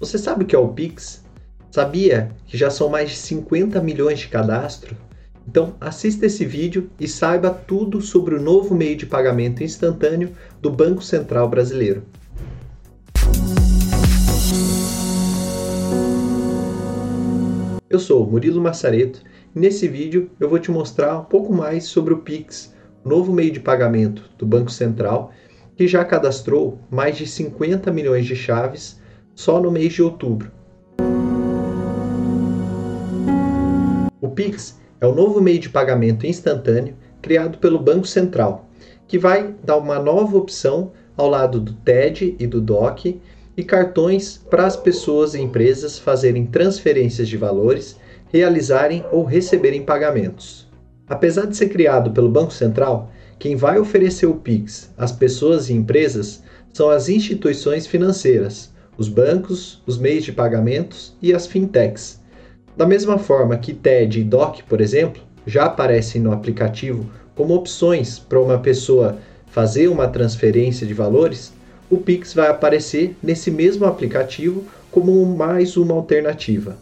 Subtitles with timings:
[0.00, 1.22] Você sabe o que é o Pix?
[1.70, 4.96] Sabia que já são mais de 50 milhões de cadastros?
[5.46, 10.70] Então assista esse vídeo e saiba tudo sobre o novo meio de pagamento instantâneo do
[10.70, 12.02] Banco Central Brasileiro.
[17.90, 19.20] Eu sou Murilo Massareto
[19.54, 22.74] e nesse vídeo eu vou te mostrar um pouco mais sobre o Pix,
[23.04, 25.30] o novo meio de pagamento do Banco Central,
[25.76, 28.98] que já cadastrou mais de 50 milhões de chaves
[29.40, 30.52] só no mês de outubro.
[34.20, 38.68] O Pix é o novo meio de pagamento instantâneo criado pelo Banco Central,
[39.08, 43.18] que vai dar uma nova opção ao lado do TED e do DOC
[43.56, 47.98] e cartões para as pessoas e empresas fazerem transferências de valores,
[48.30, 50.68] realizarem ou receberem pagamentos.
[51.08, 55.72] Apesar de ser criado pelo Banco Central, quem vai oferecer o Pix às pessoas e
[55.72, 56.42] empresas
[56.74, 58.70] são as instituições financeiras,
[59.00, 62.20] os bancos, os meios de pagamentos e as fintechs,
[62.76, 68.18] da mesma forma que TED e DOC, por exemplo, já aparecem no aplicativo como opções
[68.18, 71.50] para uma pessoa fazer uma transferência de valores,
[71.88, 76.76] o Pix vai aparecer nesse mesmo aplicativo como mais uma alternativa.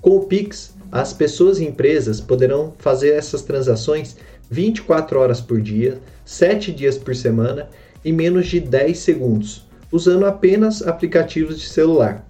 [0.00, 4.16] Com o Pix, as pessoas e empresas poderão fazer essas transações
[4.48, 7.68] 24 horas por dia, 7 dias por semana,
[8.04, 12.26] em menos de 10 segundos, usando apenas aplicativos de celular.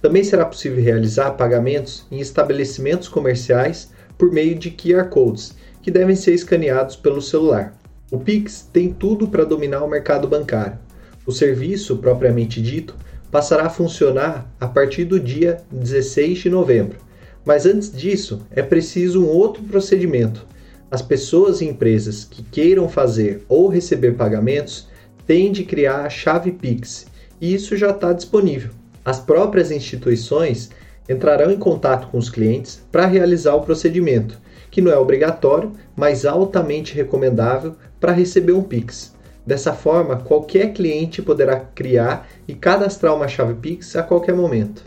[0.00, 6.16] Também será possível realizar pagamentos em estabelecimentos comerciais por meio de QR Codes, que devem
[6.16, 7.74] ser escaneados pelo celular.
[8.10, 10.78] O Pix tem tudo para dominar o mercado bancário.
[11.26, 12.96] O serviço, propriamente dito,
[13.30, 16.98] passará a funcionar a partir do dia 16 de novembro.
[17.44, 20.46] Mas antes disso, é preciso um outro procedimento.
[20.90, 24.88] As pessoas e empresas que queiram fazer ou receber pagamentos
[25.30, 27.06] têm de criar a chave Pix,
[27.40, 28.72] e isso já está disponível
[29.04, 30.70] as próprias instituições
[31.08, 34.38] entrarão em contato com os clientes para realizar o procedimento,
[34.70, 39.14] que não é obrigatório, mas altamente recomendável para receber um Pix.
[39.46, 44.84] Dessa forma, qualquer cliente poderá criar e cadastrar uma chave Pix a qualquer momento.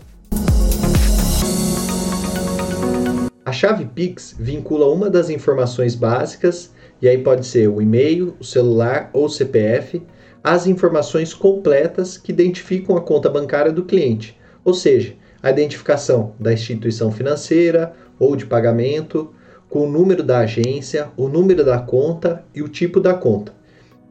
[3.46, 6.72] A chave Pix vincula uma das informações básicas,
[7.02, 10.02] e aí pode ser o e-mail, o celular ou o CPF,
[10.44, 16.52] as informações completas que identificam a conta bancária do cliente, ou seja, a identificação da
[16.52, 19.34] instituição financeira ou de pagamento,
[19.70, 23.53] com o número da agência, o número da conta e o tipo da conta.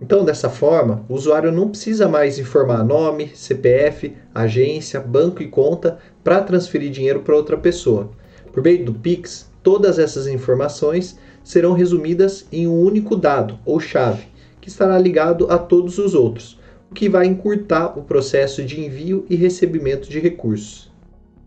[0.00, 5.98] Então, dessa forma, o usuário não precisa mais informar nome, CPF, agência, banco e conta
[6.24, 8.10] para transferir dinheiro para outra pessoa.
[8.52, 14.31] Por meio do Pix, todas essas informações serão resumidas em um único dado ou chave,
[14.62, 16.58] que estará ligado a todos os outros,
[16.90, 20.90] o que vai encurtar o processo de envio e recebimento de recursos.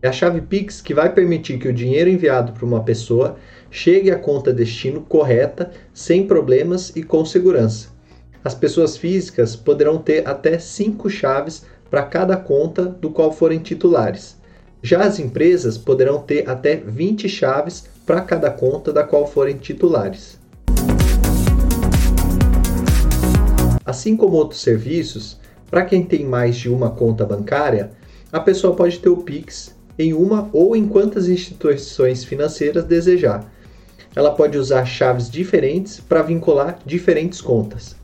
[0.02, 3.36] É a chave Pix que vai permitir que o dinheiro enviado para uma pessoa
[3.70, 7.88] chegue à conta destino correta, sem problemas e com segurança.
[8.44, 14.36] As pessoas físicas poderão ter até cinco chaves para cada conta do qual forem titulares.
[14.82, 20.38] Já as empresas poderão ter até 20 chaves para cada conta da qual forem titulares.
[23.86, 25.38] Assim como outros serviços,
[25.70, 27.92] para quem tem mais de uma conta bancária,
[28.32, 33.48] a pessoa pode ter o Pix em uma ou em quantas instituições financeiras desejar.
[34.14, 37.94] Ela pode usar chaves diferentes para vincular diferentes contas.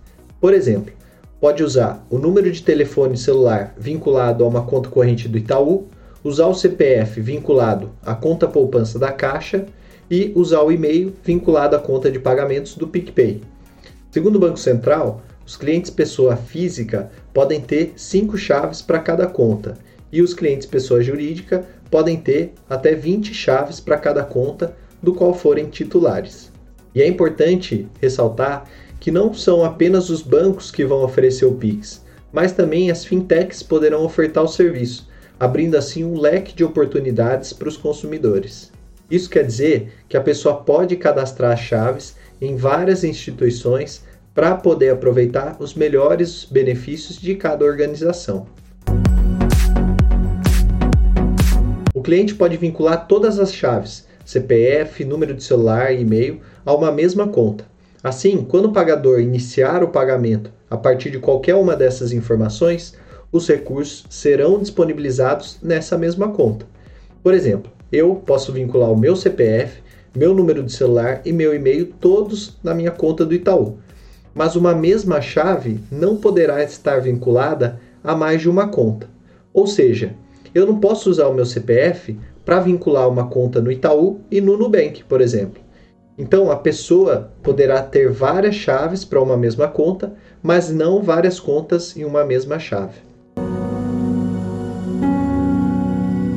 [0.41, 0.93] Por exemplo,
[1.41, 5.89] pode usar o número de telefone celular vinculado a uma conta corrente do Itaú,
[6.23, 9.67] usar o CPF vinculado à conta poupança da Caixa
[10.09, 13.41] e usar o e-mail vinculado à conta de pagamentos do PicPay.
[14.13, 19.77] Segundo o Banco Central, os clientes pessoa física podem ter cinco chaves para cada conta
[20.13, 25.35] e os clientes pessoa jurídica podem ter até 20 chaves para cada conta do qual
[25.35, 26.53] forem titulares.
[26.95, 28.65] E é importante ressaltar
[29.01, 33.63] que não são apenas os bancos que vão oferecer o Pix, mas também as fintechs
[33.63, 35.09] poderão ofertar o serviço,
[35.41, 38.71] abrindo assim um leque de oportunidades para os consumidores.
[39.11, 45.57] Isso quer dizer que a pessoa pode cadastrar chaves em várias instituições para poder aproveitar
[45.61, 48.47] os melhores benefícios de cada organização.
[51.95, 56.91] O cliente pode vincular todas as chaves, CPF, número de celular e e-mail, a uma
[56.91, 57.65] mesma conta.
[58.03, 62.95] Assim, quando o pagador iniciar o pagamento a partir de qualquer uma dessas informações,
[63.31, 66.67] os recursos serão disponibilizados nessa mesma conta.
[67.23, 69.83] Por exemplo, eu posso vincular o meu CPF,
[70.17, 73.79] meu número de celular e meu e-mail todos na minha conta do Itaú
[74.35, 79.09] mas uma mesma chave não poderá estar vinculada a mais de uma conta.
[79.53, 80.15] Ou seja,
[80.55, 84.57] Eu não posso usar o meu CPF para vincular uma conta no Itaú e no
[84.57, 85.63] Nubank, por exemplo.
[86.19, 90.13] Então, a pessoa poderá ter várias chaves para uma mesma conta,
[90.43, 92.99] mas não várias contas em uma mesma chave.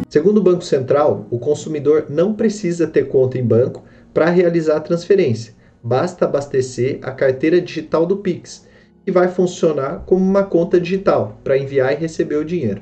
[0.07, 3.83] Segundo o Banco Central, o consumidor não precisa ter conta em banco
[4.13, 5.53] para realizar a transferência.
[5.87, 8.65] Basta abastecer a carteira digital do Pix,
[9.05, 12.81] que vai funcionar como uma conta digital para enviar e receber o dinheiro.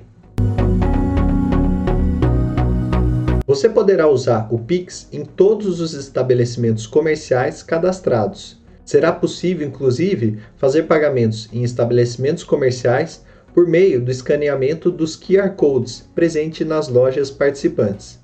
[3.46, 8.64] Você poderá usar o Pix em todos os estabelecimentos comerciais cadastrados.
[8.86, 16.10] Será possível, inclusive, fazer pagamentos em estabelecimentos comerciais por meio do escaneamento dos QR Codes
[16.16, 18.18] presentes nas lojas participantes.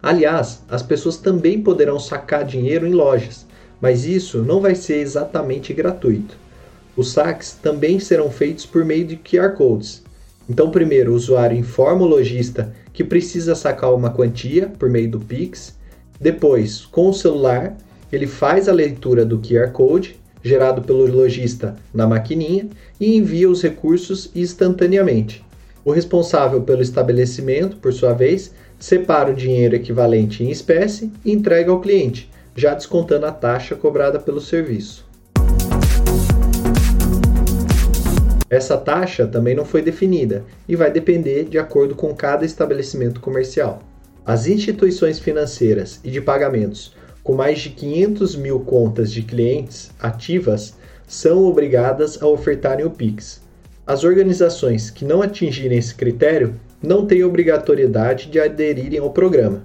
[0.00, 3.44] Aliás, as pessoas também poderão sacar dinheiro em lojas,
[3.80, 6.36] mas isso não vai ser exatamente gratuito.
[6.96, 10.02] Os saques também serão feitos por meio de QR Codes.
[10.48, 15.18] Então, primeiro, o usuário informa o lojista que precisa sacar uma quantia por meio do
[15.18, 15.76] Pix.
[16.20, 17.76] Depois, com o celular,
[18.12, 22.68] ele faz a leitura do QR Code gerado pelo lojista na maquininha
[23.00, 25.42] e envia os recursos instantaneamente.
[25.84, 31.70] O responsável pelo estabelecimento, por sua vez, separa o dinheiro equivalente em espécie e entrega
[31.70, 35.06] ao cliente, já descontando a taxa cobrada pelo serviço.
[38.48, 43.82] Essa taxa também não foi definida e vai depender de acordo com cada estabelecimento comercial.
[44.24, 50.74] As instituições financeiras e de pagamentos com mais de 500 mil contas de clientes ativas
[51.06, 53.42] são obrigadas a ofertarem o Pix.
[53.86, 59.64] As organizações que não atingirem esse critério não têm obrigatoriedade de aderirem ao programa.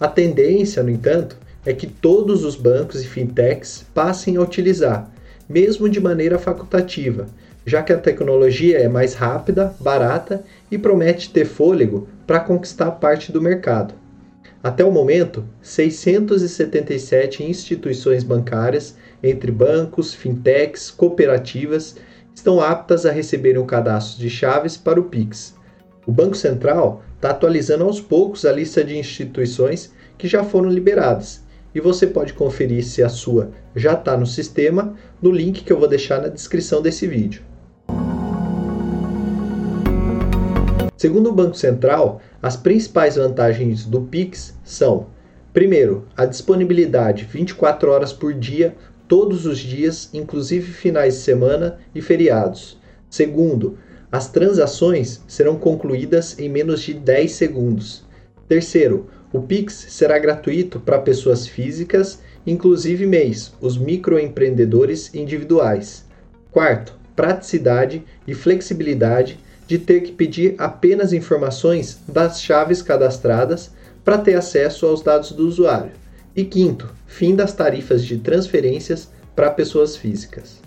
[0.00, 5.10] A tendência, no entanto, é que todos os bancos e fintechs passem a utilizar,
[5.48, 7.26] mesmo de maneira facultativa,
[7.66, 13.32] já que a tecnologia é mais rápida, barata e promete ter fôlego para conquistar parte
[13.32, 13.94] do mercado.
[14.62, 21.96] Até o momento, 677 instituições bancárias, entre bancos, fintechs, cooperativas,
[22.34, 25.54] estão aptas a receberem o cadastro de chaves para o Pix.
[26.06, 31.43] O Banco Central está atualizando aos poucos a lista de instituições que já foram liberadas
[31.74, 35.78] e você pode conferir se a sua já está no sistema no link que eu
[35.78, 37.42] vou deixar na descrição desse vídeo.
[40.96, 45.08] Segundo o Banco Central, as principais vantagens do Pix são:
[45.52, 48.74] primeiro, a disponibilidade 24 horas por dia,
[49.06, 52.78] todos os dias, inclusive finais de semana e feriados.
[53.10, 53.76] Segundo,
[54.10, 58.04] as transações serão concluídas em menos de 10 segundos.
[58.48, 66.04] Terceiro, o Pix será gratuito para pessoas físicas, inclusive MEIs, os microempreendedores individuais.
[66.52, 69.36] Quarto, praticidade e flexibilidade
[69.66, 73.72] de ter que pedir apenas informações das chaves cadastradas
[74.04, 75.90] para ter acesso aos dados do usuário.
[76.36, 80.60] E quinto, fim das tarifas de transferências para pessoas físicas.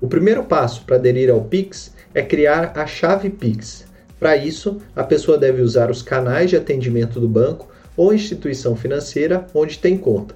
[0.00, 3.88] O primeiro passo para aderir ao Pix é criar a chave Pix.
[4.20, 9.46] Para isso, a pessoa deve usar os canais de atendimento do banco ou instituição financeira
[9.54, 10.34] onde tem conta.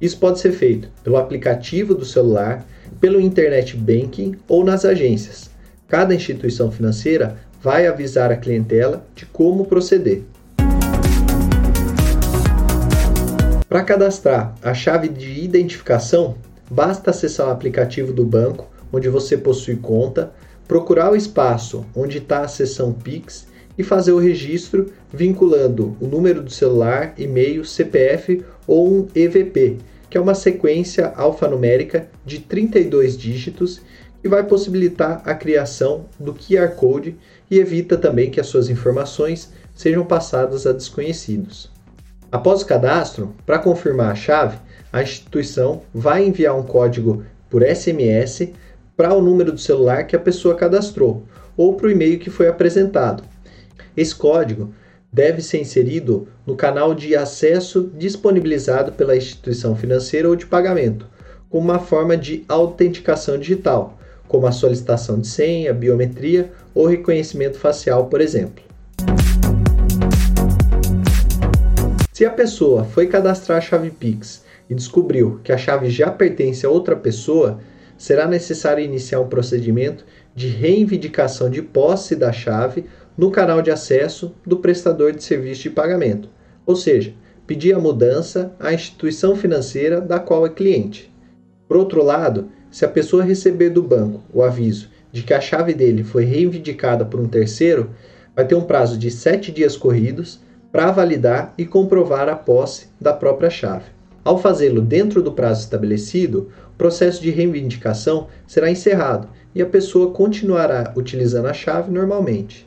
[0.00, 2.64] Isso pode ser feito pelo aplicativo do celular,
[3.00, 5.50] pelo internet banking ou nas agências.
[5.88, 10.22] Cada instituição financeira vai avisar a clientela de como proceder.
[13.68, 16.36] Para cadastrar a chave de identificação,
[16.70, 20.32] basta acessar o aplicativo do banco onde você possui conta,
[20.66, 26.42] procurar o espaço onde está a seção Pix e fazer o registro vinculando o número
[26.42, 29.78] do celular, e-mail, CPF ou um EVP,
[30.08, 33.80] que é uma sequência alfanumérica de 32 dígitos
[34.22, 37.16] que vai possibilitar a criação do QR Code
[37.50, 41.70] e evita também que as suas informações sejam passadas a desconhecidos.
[42.32, 44.56] Após o cadastro, para confirmar a chave,
[44.92, 48.48] a instituição vai enviar um código por SMS
[48.96, 51.24] para o número do celular que a pessoa cadastrou
[51.56, 53.22] ou para o e-mail que foi apresentado.
[53.96, 54.74] Esse código
[55.12, 61.06] deve ser inserido no canal de acesso disponibilizado pela instituição financeira ou de pagamento,
[61.48, 68.06] como uma forma de autenticação digital, como a solicitação de senha, biometria ou reconhecimento facial,
[68.06, 68.64] por exemplo.
[72.12, 76.64] Se a pessoa foi cadastrar a chave Pix e descobriu que a chave já pertence
[76.64, 77.60] a outra pessoa,
[78.04, 82.84] será necessário iniciar um procedimento de reivindicação de posse da chave
[83.16, 86.28] no canal de acesso do prestador de serviço de pagamento,
[86.66, 87.14] ou seja,
[87.46, 91.10] pedir a mudança à instituição financeira da qual é cliente.
[91.66, 95.72] Por outro lado, se a pessoa receber do banco o aviso de que a chave
[95.72, 97.88] dele foi reivindicada por um terceiro,
[98.36, 103.14] vai ter um prazo de sete dias corridos para validar e comprovar a posse da
[103.14, 103.94] própria chave.
[104.24, 110.10] Ao fazê-lo dentro do prazo estabelecido, o processo de reivindicação será encerrado e a pessoa
[110.10, 112.66] continuará utilizando a chave normalmente.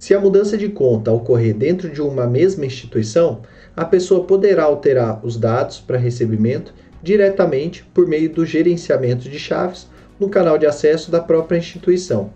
[0.00, 3.42] Se a mudança de conta ocorrer dentro de uma mesma instituição,
[3.76, 6.72] a pessoa poderá alterar os dados para recebimento
[7.02, 9.86] diretamente por meio do gerenciamento de chaves
[10.18, 12.30] no canal de acesso da própria instituição.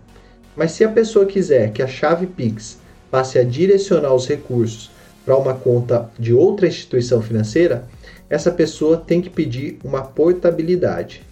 [0.55, 4.91] Mas se a pessoa quiser que a chave Pix passe a direcionar os recursos
[5.25, 7.85] para uma conta de outra instituição financeira,
[8.35, 11.23] essa pessoa tem que pedir uma portabilidade.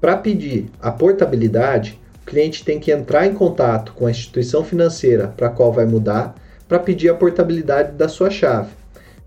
[0.00, 5.26] Para pedir a portabilidade, o cliente tem que entrar em contato com a instituição financeira
[5.36, 6.36] para a qual vai mudar
[6.68, 8.70] para pedir a portabilidade da sua chave.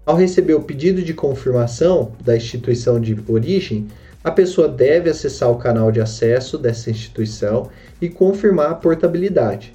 [0.05, 3.87] Ao receber o pedido de confirmação da instituição de origem,
[4.23, 7.69] a pessoa deve acessar o canal de acesso dessa instituição
[8.01, 9.73] e confirmar a portabilidade.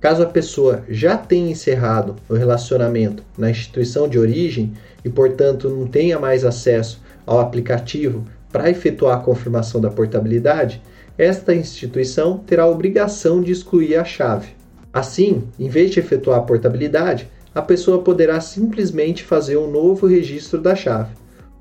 [0.00, 4.72] Caso a pessoa já tenha encerrado o relacionamento na instituição de origem
[5.04, 10.82] e, portanto, não tenha mais acesso ao aplicativo para efetuar a confirmação da portabilidade,
[11.18, 14.48] esta instituição terá a obrigação de excluir a chave.
[14.92, 20.60] Assim, em vez de efetuar a portabilidade, a pessoa poderá simplesmente fazer um novo registro
[20.60, 21.14] da chave.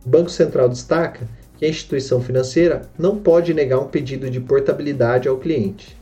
[0.05, 1.27] O Banco Central destaca
[1.57, 5.98] que a instituição financeira não pode negar um pedido de portabilidade ao cliente.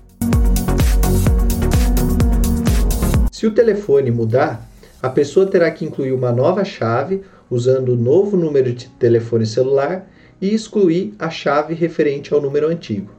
[3.38, 4.68] Se o telefone mudar,
[5.00, 10.10] a pessoa terá que incluir uma nova chave usando o novo número de telefone celular
[10.42, 13.12] e excluir a chave referente ao número antigo.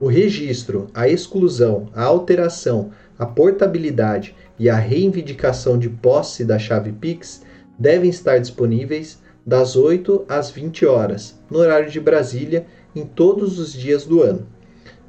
[0.00, 6.92] O registro, a exclusão, a alteração, a portabilidade e a reivindicação de posse da chave
[6.92, 7.42] Pix
[7.78, 12.64] devem estar disponíveis das 8 às 20 horas, no horário de Brasília,
[12.96, 14.53] em todos os dias do ano.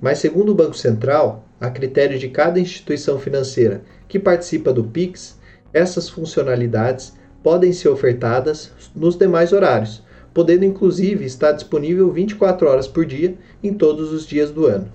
[0.06, 5.40] Mas, segundo o Banco Central, a critério de cada instituição financeira que participa do Pix,
[5.74, 13.04] essas funcionalidades podem ser ofertadas nos demais horários, podendo inclusive estar disponível 24 horas por
[13.04, 13.34] dia
[13.64, 14.88] em todos os dias do ano.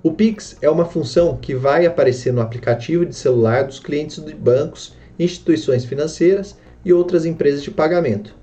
[0.00, 4.32] O Pix é uma função que vai aparecer no aplicativo de celular dos clientes de
[4.32, 8.35] bancos, instituições financeiras e outras empresas de pagamento.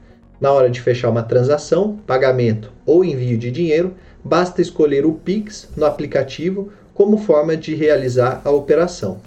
[0.43, 5.69] Na hora de fechar uma transação, pagamento ou envio de dinheiro, basta escolher o Pix
[5.73, 9.21] no aplicativo como forma de realizar a operação.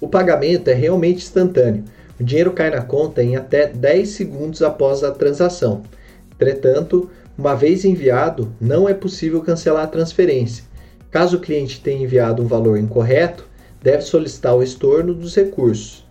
[0.00, 1.82] O pagamento é realmente instantâneo.
[2.20, 5.82] O dinheiro cai na conta em até 10 segundos após a transação.
[6.36, 10.62] Entretanto, uma vez enviado, não é possível cancelar a transferência.
[11.10, 13.44] Caso o cliente tenha enviado um valor incorreto,
[13.82, 16.05] deve solicitar o estorno dos recursos.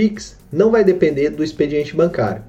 [0.00, 2.42] Pix não vai depender do expediente bancário.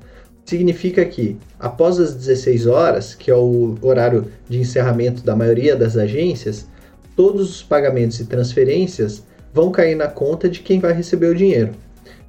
[0.46, 5.98] Significa que, após as 16 horas, que é o horário de encerramento da maioria das
[5.98, 6.66] agências,
[7.14, 9.22] todos os pagamentos e transferências
[9.54, 11.72] vão cair na conta de quem vai receber o dinheiro.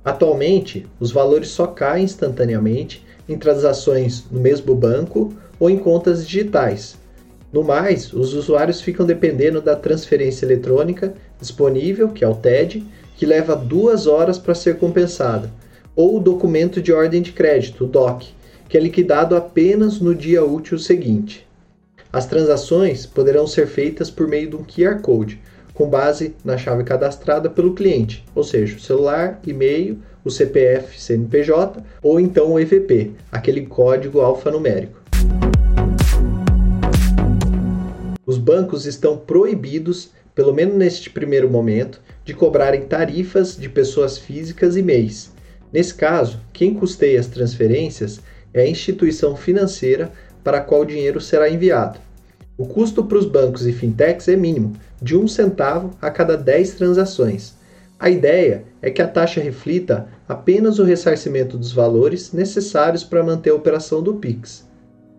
[0.04, 6.96] Atualmente, os valores só caem instantaneamente em transações no mesmo banco ou em contas digitais.
[7.52, 12.84] No mais, os usuários ficam dependendo da transferência eletrônica disponível, que é o TED,
[13.22, 15.48] que leva duas horas para ser compensada,
[15.94, 18.30] ou o documento de ordem de crédito, o DOC,
[18.68, 21.46] que é liquidado apenas no dia útil seguinte.
[22.12, 25.40] As transações poderão ser feitas por meio de um QR Code,
[25.72, 31.80] com base na chave cadastrada pelo cliente, ou seja, o celular, e-mail, o CPF, CNPJ
[32.02, 35.00] ou então o EVP, aquele código alfanumérico.
[38.26, 44.76] Os bancos estão proibidos, pelo menos neste primeiro momento, de cobrarem tarifas de pessoas físicas
[44.76, 45.32] e MEIs.
[45.72, 48.20] Nesse caso, quem custeia as transferências
[48.52, 50.12] é a instituição financeira
[50.44, 51.98] para a qual o dinheiro será enviado.
[52.56, 56.74] O custo para os bancos e fintechs é mínimo, de um centavo a cada 10
[56.74, 57.54] transações.
[57.98, 63.50] A ideia é que a taxa reflita apenas o ressarcimento dos valores necessários para manter
[63.50, 64.68] a operação do Pix.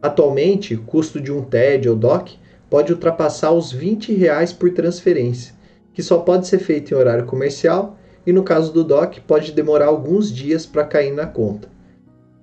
[0.01, 2.33] Atualmente, o custo de um TED ou DOC
[2.73, 5.53] pode ultrapassar os 20 reais por transferência,
[5.93, 9.85] que só pode ser feito em horário comercial e no caso do DOC pode demorar
[9.85, 11.67] alguns dias para cair na conta.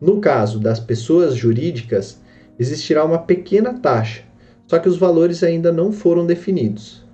[0.01, 2.21] No caso das pessoas jurídicas,
[2.61, 4.23] existirá uma pequena taxa,
[4.69, 7.05] só que os valores ainda não foram definidos.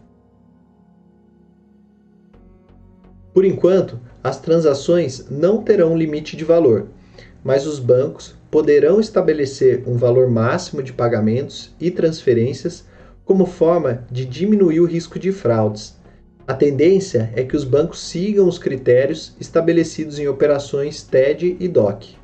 [3.32, 6.88] Por enquanto, as transações não terão limite de valor,
[7.42, 12.84] mas os bancos poderão estabelecer um valor máximo de pagamentos e transferências
[13.26, 15.96] como forma de diminuir o risco de fraudes.
[16.46, 22.14] A tendência é que os bancos sigam os critérios estabelecidos em operações TED e DOC.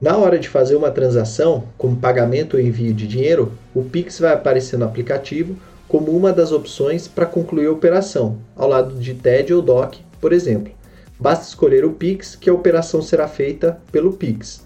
[0.00, 4.32] Na hora de fazer uma transação, como pagamento ou envio de dinheiro, o Pix vai
[4.32, 5.54] aparecer no aplicativo
[5.86, 10.32] como uma das opções para concluir a operação, ao lado de TED ou DOC, por
[10.32, 10.72] exemplo.
[11.20, 14.64] Basta escolher o Pix que a operação será feita pelo Pix.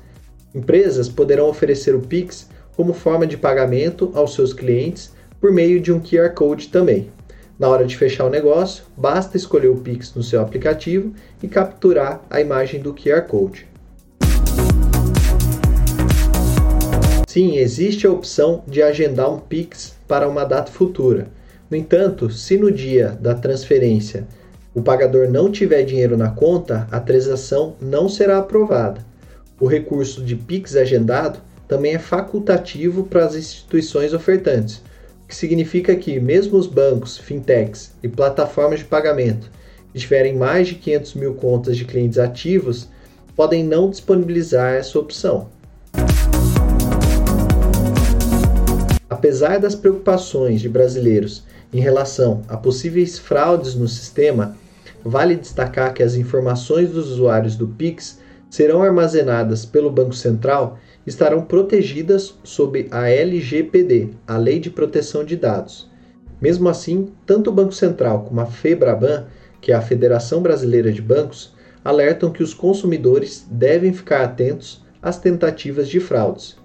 [0.54, 2.49] Empresas poderão oferecer o Pix
[2.80, 7.10] como forma de pagamento aos seus clientes por meio de um QR Code também.
[7.58, 12.24] Na hora de fechar o negócio, basta escolher o Pix no seu aplicativo e capturar
[12.30, 13.68] a imagem do QR Code.
[17.28, 21.28] Sim, existe a opção de agendar um Pix para uma data futura.
[21.70, 24.26] No entanto, se no dia da transferência
[24.74, 29.04] o pagador não tiver dinheiro na conta, a transação não será aprovada.
[29.60, 34.82] O recurso de Pix agendado também é facultativo para as instituições ofertantes,
[35.28, 39.48] que significa que mesmo os bancos, fintechs e plataformas de pagamento
[39.92, 42.88] que tiverem mais de 500 mil contas de clientes ativos
[43.36, 45.48] podem não disponibilizar essa opção.
[49.08, 54.56] Apesar das preocupações de brasileiros em relação a possíveis fraudes no sistema,
[55.04, 58.18] vale destacar que as informações dos usuários do Pix
[58.50, 65.36] serão armazenadas pelo Banco Central estarão protegidas sob a LGPD, a Lei de Proteção de
[65.36, 65.90] Dados.
[66.40, 69.26] Mesmo assim, tanto o Banco Central como a FEBRABAN,
[69.60, 71.54] que é a Federação Brasileira de Bancos,
[71.84, 76.56] alertam que os consumidores devem ficar atentos às tentativas de fraudes.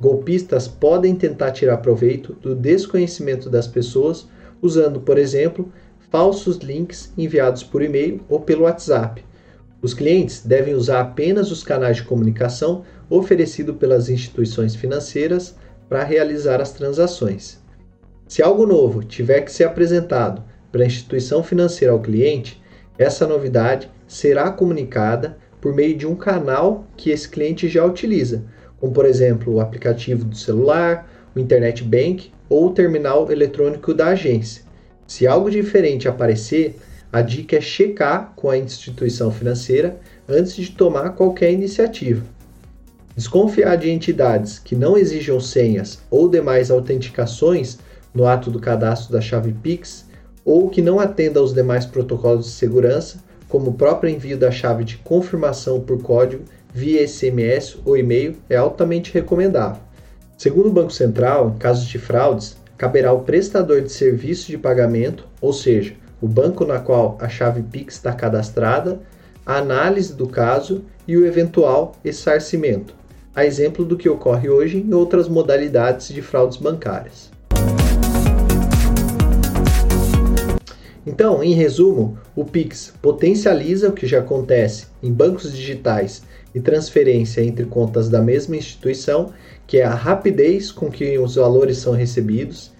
[0.00, 4.28] Golpistas podem tentar tirar proveito do desconhecimento das pessoas
[4.60, 5.72] usando, por exemplo,
[6.10, 9.24] falsos links enviados por e-mail ou pelo WhatsApp.
[9.80, 12.84] Os clientes devem usar apenas os canais de comunicação
[13.18, 15.54] oferecido pelas instituições financeiras
[15.88, 17.62] para realizar as transações.
[18.26, 20.42] Se algo novo tiver que ser apresentado
[20.72, 22.62] para a instituição financeira ao cliente,
[22.98, 28.44] essa novidade será comunicada por meio de um canal que esse cliente já utiliza,
[28.78, 34.08] como por exemplo o aplicativo do celular, o Internet Bank ou o terminal eletrônico da
[34.08, 34.62] agência.
[35.06, 36.76] Se algo diferente aparecer,
[37.12, 42.33] a dica é checar com a instituição financeira antes de tomar qualquer iniciativa.
[43.16, 47.78] Desconfiar de entidades que não exijam senhas ou demais autenticações
[48.12, 50.04] no ato do cadastro da chave Pix
[50.44, 54.82] ou que não atenda aos demais protocolos de segurança, como o próprio envio da chave
[54.82, 59.80] de confirmação por código via SMS ou e-mail, é altamente recomendável.
[60.36, 65.28] Segundo o Banco Central, em casos de fraudes, caberá ao prestador de serviço de pagamento,
[65.40, 68.98] ou seja, o banco na qual a chave Pix está cadastrada,
[69.46, 72.94] a análise do caso e o eventual ressarcimento,
[73.34, 77.30] a exemplo do que ocorre hoje em outras modalidades de fraudes bancárias.
[81.06, 86.22] Então, em resumo, o Pix potencializa o que já acontece em bancos digitais
[86.54, 89.32] e transferência entre contas da mesma instituição,
[89.66, 92.72] que é a rapidez com que os valores são recebidos.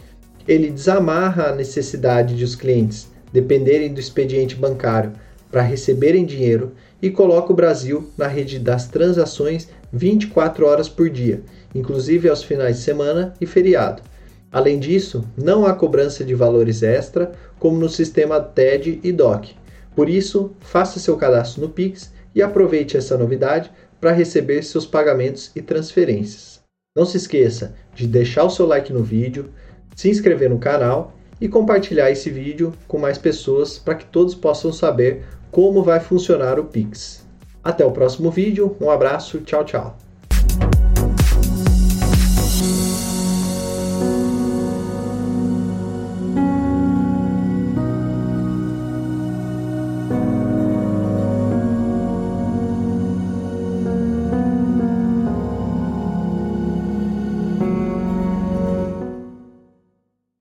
[0.48, 5.12] Ele desamarra a necessidade de os clientes dependerem do expediente bancário
[5.50, 11.42] para receberem dinheiro e coloca o Brasil na rede das transações 24 horas por dia,
[11.72, 14.02] inclusive aos finais de semana e feriado.
[14.50, 19.54] Além disso, não há cobrança de valores extra, como no sistema TED e DOC.
[19.94, 25.52] Por isso, faça seu cadastro no Pix e aproveite essa novidade para receber seus pagamentos
[25.54, 26.60] e transferências.
[26.96, 29.50] Não se esqueça de deixar o seu like no vídeo,
[29.94, 34.72] se inscrever no canal e compartilhar esse vídeo com mais pessoas para que todos possam
[34.72, 37.23] saber como vai funcionar o Pix.
[37.64, 40.03] Até o próximo vídeo, um abraço, tchau, tchau.